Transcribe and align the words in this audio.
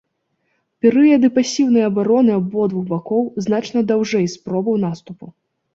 Перыяды 0.85 1.29
пасіўнай 1.35 1.83
абароны 1.89 2.31
абодвух 2.39 2.85
бакоў 2.95 3.23
значна 3.49 3.79
даўжэй 3.95 4.27
спробаў 4.37 4.85
наступу. 4.89 5.25